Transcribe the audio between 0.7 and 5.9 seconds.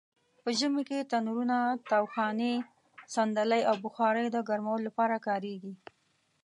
کې تنرونه؛ تاوخانې؛ صندلۍ او بخارۍ د ګرمولو لپاره کاریږي.